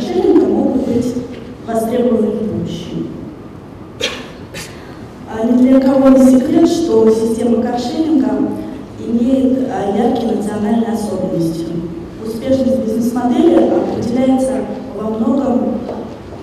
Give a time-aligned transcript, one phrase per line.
[0.00, 1.14] каршеринга могут быть
[1.66, 3.08] востребованы в будущем.
[5.32, 8.28] А Ни для кого не секрет, что система каршеринга
[8.98, 11.66] имеет а, яркие национальные особенности.
[12.24, 14.52] Успешность бизнес-модели определяется
[14.96, 15.78] во многом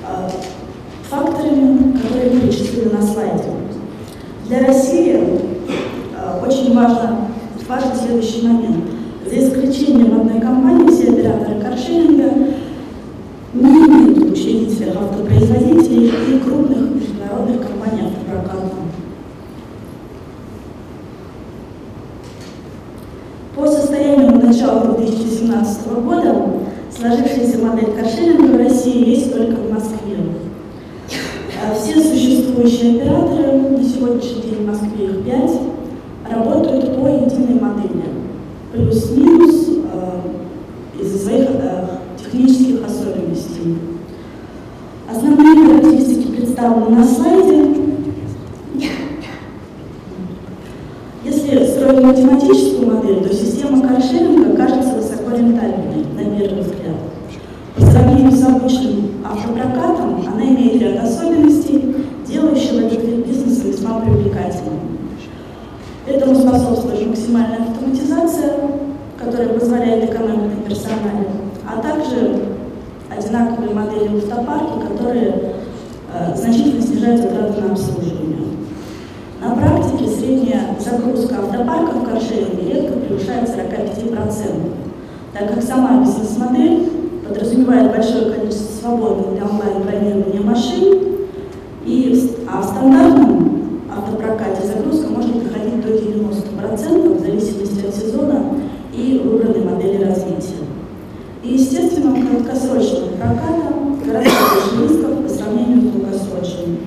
[0.05, 0.29] а,
[1.09, 3.43] факторами, которые перечислены на слайде.
[4.47, 5.19] Для России
[6.15, 7.27] а, очень важно,
[7.67, 8.85] важен следующий момент.
[9.25, 12.46] За исключением одной компании, все операторы каршеринга
[14.47, 18.75] учредителей автопроизводителей и крупных международных компаний автопроката.
[23.55, 26.45] По состоянию на начало 2017 года
[26.95, 30.17] сложившаяся модель каршеринга в России есть только в Москве.
[31.61, 35.51] А Все существующие операторы, на сегодняшний день в Москве их 5,
[36.31, 38.03] работают по единой модели.
[38.71, 43.86] Плюс-минус э, из-за своих э, технических особенностей.
[46.57, 47.65] Представлены на слайде.
[51.23, 56.95] Если строить математическую модель, то система каршеринга кажется высоко рентабельной, на первый взгляд.
[57.75, 61.95] По сравнению с обычным автопрокатом, она имеет ряд особенностей,
[62.27, 64.79] делающих этот вид бизнеса весьма привлекательным.
[66.07, 68.53] Этому способствует максимальная автоматизация,
[69.15, 71.27] которая позволяет экономить на персонале,
[71.67, 72.41] а также
[73.15, 75.53] одинаковые модели в которые
[76.35, 78.37] значительно снижают затраты на обслуживание.
[79.41, 84.71] На практике средняя загрузка автопарка в каршеринге редко превышает 45%,
[85.33, 86.89] так как сама бизнес-модель
[87.27, 90.97] подразумевает большое количество свободных для онлайн-бронирования машин,
[91.85, 98.43] и, в- а в стандартном автопрокате загрузка может доходить до 90% в зависимости от сезона
[98.93, 100.65] и выбранной модели развития.
[101.43, 103.73] И, естественно, у краткосрочного проката
[104.05, 106.77] гораздо больше рисков по сравнению с долгосрочным.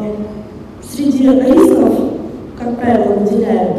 [0.00, 0.14] Э,
[1.22, 1.94] Среди рисков,
[2.58, 3.76] как правило, выделяют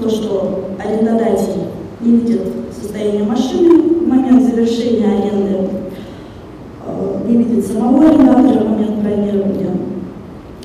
[0.00, 1.64] то, что арендодатель
[2.00, 5.70] не видит состояние машины в момент завершения аренды,
[6.86, 9.70] э, не видит самого арендатора в момент бронирования.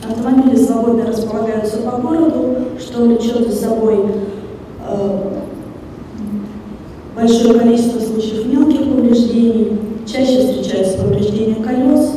[0.07, 3.97] Автомобили свободно располагаются по городу, что влечет за собой
[4.87, 5.31] э,
[7.15, 12.11] большое количество случаев мелких повреждений, чаще встречаются повреждения колес,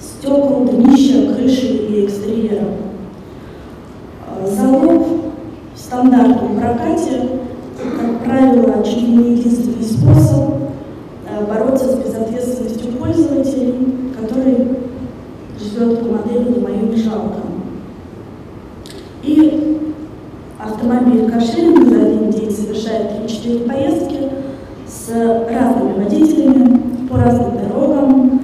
[0.00, 2.81] стекол, днища, крыши и экстерьера.
[4.54, 5.06] Залог
[5.74, 7.28] в стандартном прокате,
[7.78, 10.54] как правило, чуть ли не единственный способ
[11.26, 13.74] э, бороться с безответственностью пользователей,
[14.20, 14.68] который
[15.58, 17.38] живет по модели «не мое, не жалко».
[19.22, 19.94] И
[20.58, 24.30] автомобиль каршеринга за один день совершает 3-4 поездки
[24.86, 28.40] с разными водителями по разным дорогам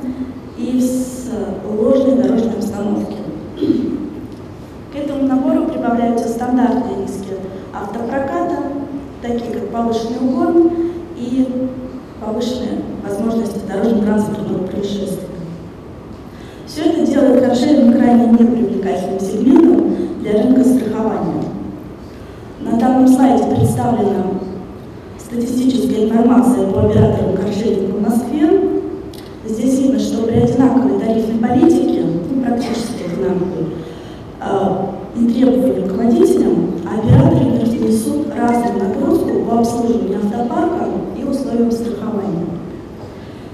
[0.57, 1.31] и с
[1.69, 3.17] ложной дорожной обстановке.
[4.93, 7.35] К этому набору прибавляются стандартные риски
[7.75, 8.57] автопроката,
[9.23, 10.71] такие как повышенный угон
[11.17, 11.69] и
[12.21, 15.29] повышенные возможности дорожно-транспортного происшествия.
[16.69, 21.45] Все это делает каршеринг крайне непривлекательным сегментом для рынка страхования.
[22.61, 24.25] На данном слайде представлена
[25.19, 28.51] статистическая информация по операторам каршеринга в Москве.
[29.47, 33.73] Здесь видно, что при одинаковой тарифной политике, ну, практически одинаковой,
[34.43, 37.49] э, и требованиям к водителям, операторы
[37.89, 40.85] несут разную нагрузку по обслуживанию автопарка
[41.19, 42.45] и условиям страхования.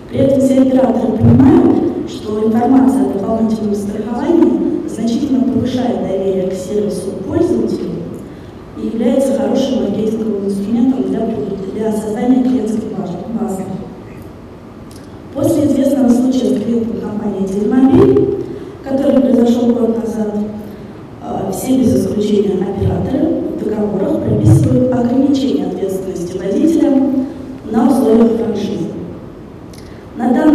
[0.08, 7.12] При этом все операторы понимают, что информация о дополнительном страховании значительно повышает доверие к сервису
[7.26, 8.02] пользователей
[8.80, 11.26] и является хорошим маркетинговым инструментом для,
[11.74, 12.90] для создания клиентской
[13.40, 13.64] базы.
[15.34, 18.44] После известного случая с клиентом компании «Телемобиль»,
[18.84, 20.34] который произошел год назад,
[21.22, 26.92] э, все без исключения операторы в договорах прописывают ограничение ответственности водителя
[27.70, 28.84] на условиях франшизы.
[30.16, 30.53] На данном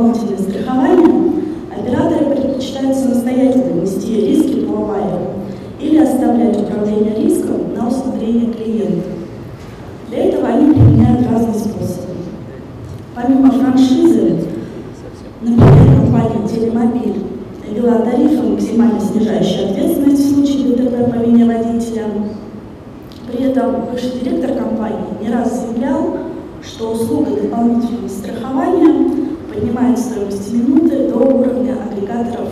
[0.00, 1.32] на дополнительное страхование
[1.70, 5.22] операторы предпочитают самостоятельно нести риски по авариям
[5.78, 9.08] или оставлять управление риском на усмотрение клиента.
[10.08, 12.14] Для этого они применяют разные способы.
[13.14, 14.36] Помимо франшизы,
[15.42, 17.24] например, компания «Телемобиль»
[17.68, 22.04] ввела тарифы, максимально снижающие ответственность в случае ДТП по вине водителя.
[23.30, 26.16] При этом бывший директор компании не раз заявлял,
[26.62, 28.99] что услуга дополнительного страхования
[29.80, 32.48] поднимает стоимость минуты до уровня агрегаторов,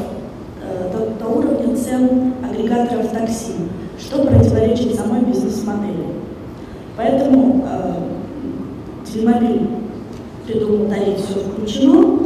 [0.62, 3.52] э, до, до уровня цен агрегаторов такси,
[3.98, 6.06] что противоречит самой бизнес-модели.
[6.96, 7.94] Поэтому э,
[9.06, 9.68] Телемобиль
[10.46, 12.18] придумал тариф «Все включено»,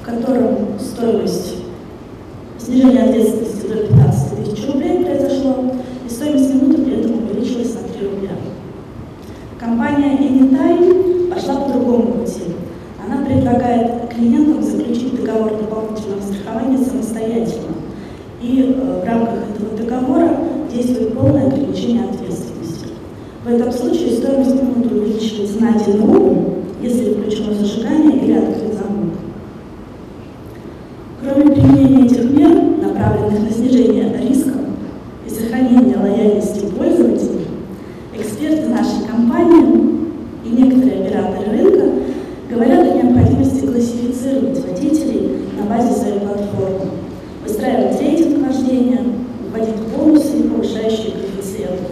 [0.00, 1.56] в котором стоимость
[2.58, 5.72] снижения ответственности до 15 тысяч рублей произошло,
[6.06, 8.30] и стоимость минуты при этом увеличилась на 3 рубля.
[9.58, 12.42] Компания Anytime пошла по другому пути.
[13.04, 17.74] Она предлагает клиентам заключить договор дополнительного страхования самостоятельно.
[18.42, 20.30] И э, в рамках этого договора
[20.72, 22.86] действует полное ограничение ответственности.
[23.44, 26.38] В этом случае стоимость минуты увеличивается на 1 рубль,
[26.82, 29.14] если включено зажигание или открыт замок.
[31.22, 32.50] Кроме применения этих мер,
[32.82, 34.58] направленных на снижение риска
[35.26, 37.46] и сохранение лояльности пользователей,
[38.14, 39.98] эксперты нашей компании
[40.44, 41.84] и некоторые операторы рынка
[42.50, 46.90] говорят о необходимости классифицировать водителей на базе своей платформы,
[47.42, 49.00] выстраивать рейтинг вождения,
[49.50, 51.84] вводить бонусы и повышающие коэффициенты.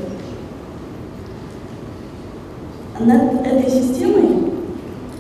[3.00, 4.52] Над этой системой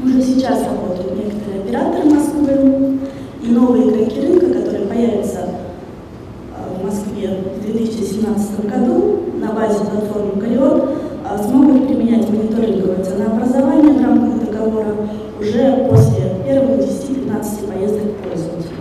[0.02, 2.98] уже сейчас работают некоторые операторы Москвы
[3.42, 10.40] и новые игроки рынка, которые появятся э, в Москве в 2017 году на базе платформы
[10.40, 10.90] Галиот,
[11.30, 14.96] э, смогут применять мониторинговое ценообразование в рамках договора
[15.38, 18.76] уже после первых 10-15 поездок пользователя.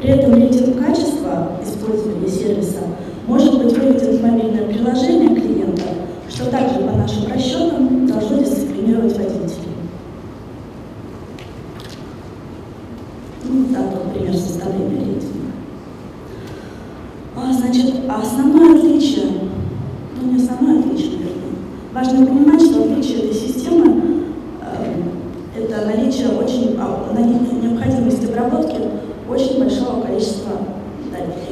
[0.00, 2.80] При этом рейтинг качества использования сервиса
[3.26, 5.84] может быть выведен в мобильное приложение клиента,
[6.28, 9.72] что также по нашим расчетам должно дисциплинировать водителей.
[13.44, 15.52] Ну, да, например, составления рейтинга.
[17.36, 19.26] А, значит, основное отличие,
[20.20, 24.24] ну не основное отличие, наверное, важно понимать, что отличие этой системы
[24.60, 28.76] э, это наличие очень, а, необходимость обработки
[29.28, 30.52] очень большого количества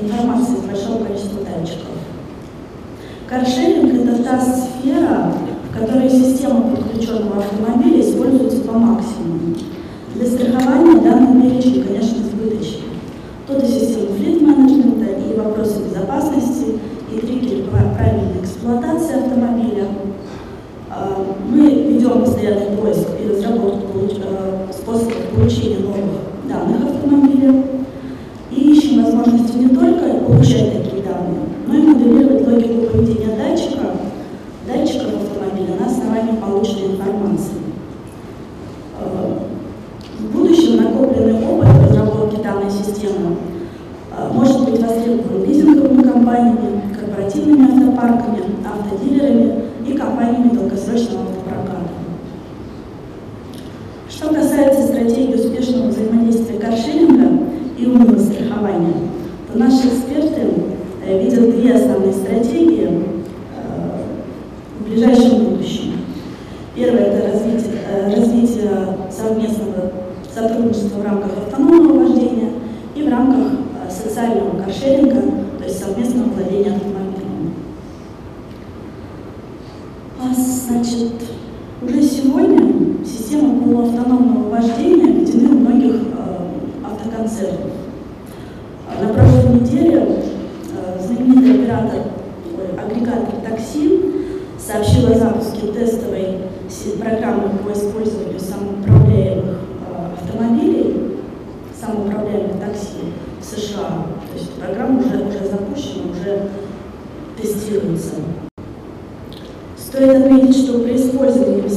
[0.02, 1.88] информации, большого количества датчиков.
[3.28, 5.32] Каршеринг– это та сфера,
[5.70, 9.54] в которой система подключенного автомобиля используется по максимуму.
[10.14, 12.80] Для страхования данный перечень, конечно, избыточен.
[13.46, 16.78] Тут и система флит-менеджмента, и вопросы безопасности,
[17.12, 19.88] и триггеры правильной эксплуатации автомобиля.
[20.88, 27.64] А, мы ведем постоянный поиск и разработку э, способов получения новых данных автомобиля
[28.50, 33.96] и ищем возможности не только получать такие данные, но и моделировать логику поведения датчика,
[34.66, 35.76] датчиков автомобиля
[36.30, 37.58] основании полученной информации.
[39.00, 39.38] Э,
[40.18, 43.36] в будущем накопленный опыт разработки данной системы
[44.16, 51.80] э, может быть востребован лизинговыми компаниями, корпоративными автопарками, автодилерами и компаниями долгосрочного автопроката.
[54.08, 57.44] Что касается стратегии успешного взаимодействия каршеринга
[57.78, 58.94] и умного страхования,
[59.50, 60.42] то наши эксперты
[61.06, 62.88] э, видят две основные стратегии
[64.78, 65.49] в ближайшем будущем.
[66.80, 68.70] Первое– это развитие, развитие
[69.10, 69.92] совместного
[70.34, 72.52] сотрудничества в рамках автономного вождения
[72.96, 73.52] и в рамках
[73.86, 75.20] э, социального каршеринга,
[75.58, 77.09] то есть совместного владения автомобилем.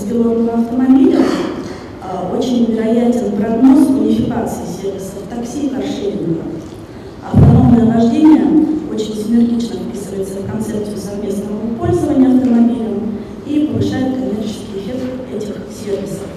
[0.03, 1.19] беспилотного автомобиля,
[2.01, 6.41] а, очень вероятен прогноз унификации сервисов такси и каршеринга.
[7.31, 8.43] Автономное вождение
[8.91, 16.27] очень синергично вписывается в концепцию совместного пользования автомобилем и повышает коммерческий эффект этих сервисов.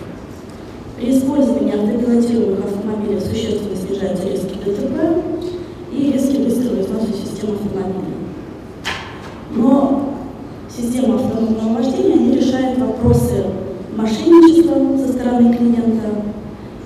[0.96, 5.24] При использовании автопилотируемых автомобилей существенно снижается риски ДТП
[5.92, 8.14] и риски быстрого износа системы автомобиля.
[9.54, 10.06] Но
[10.76, 13.45] система автономного вождения не решает вопросы
[13.96, 16.08] мошенничества со стороны клиента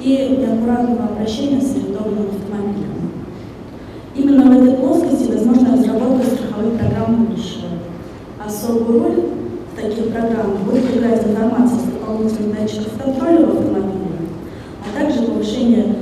[0.00, 2.90] и неаккуратного обращения с арендованным автомобилем.
[4.14, 7.68] Именно в этой плоскости возможно разработка страховых программ будущего.
[8.44, 9.22] Особую роль
[9.72, 14.10] в таких программах будет играть информация с дополнительных датчиков контроля в автомобиле,
[14.84, 15.96] а также повышение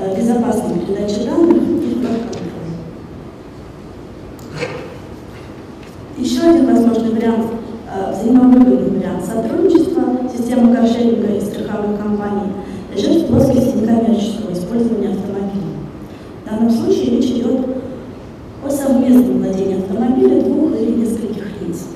[0.00, 2.48] э, безопасной передачи данных и контроля.
[6.18, 7.46] Еще один возможный вариант,
[7.92, 10.02] э, взаимовыгодный вариант сотрудничества
[10.36, 12.52] системы каршеринга и страховых компаний
[12.94, 15.78] лежит в плоскости некоммерческого использования автомобиля.
[16.44, 17.60] В данном случае речь идет
[18.64, 21.86] о совместном владении автомобиля двух или нескольких лиц.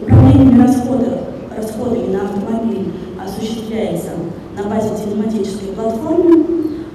[0.00, 1.20] Управление расходов,
[1.56, 2.92] расходами на автомобиль
[3.36, 4.10] осуществляется
[4.56, 6.44] на базе телематической платформы.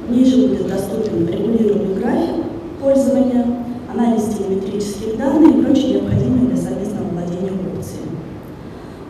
[0.08, 2.44] В ней же будет доступен регулируемый график
[2.82, 3.46] пользования,
[3.94, 8.18] анализ телеметрических данных и прочие необходимые для совместного владения опциями.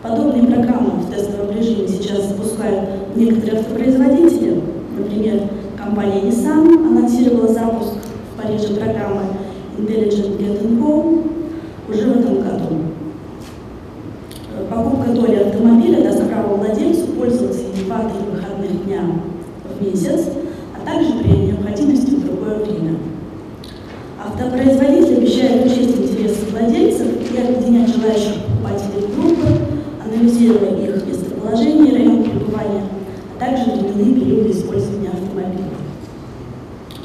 [0.01, 4.60] Подобные программы в тестовом режиме сейчас запускают некоторые автопроизводители.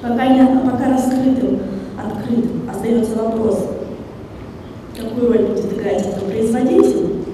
[0.02, 1.60] Пока, не, пока раскрытым,
[1.98, 3.68] открытым остается вопрос,
[4.96, 7.24] какую роль будет играть автопроизводитель,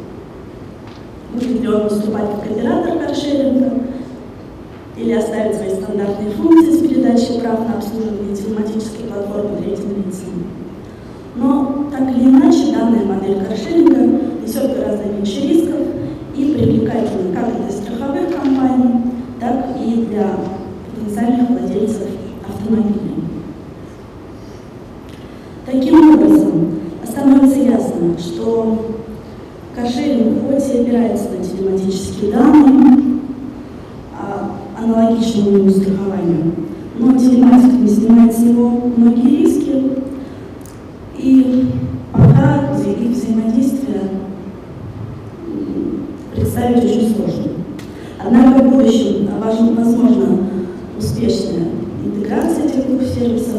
[1.34, 3.72] будет ли он выступать как оператор каршеринга,
[4.96, 10.44] или оставить свои стандартные функции с передачей прав на обслуживание телематической платформы третьим лицам.
[11.34, 15.80] Но так или иначе, данная модель каршеринга несет гораздо меньше рисков
[16.36, 19.02] и привлекательна как для страховых компаний,
[19.40, 20.36] так и для
[20.94, 22.08] потенциальных владельцев
[22.48, 23.24] автомобилей.
[25.66, 26.68] Таким образом,
[27.04, 28.96] становится ясно, что
[29.74, 33.20] каршеринг хоть и опирается на телематические данные,
[34.18, 36.52] а аналогичному страхованию,
[36.98, 39.82] но телематика не снимает с него многие риски,
[41.16, 41.66] и
[42.12, 44.00] пока их взаимодействие
[46.34, 47.52] представить очень сложно.
[48.24, 50.38] Однако в будущем возможно
[50.98, 51.71] успешная
[53.22, 53.51] интеграция этих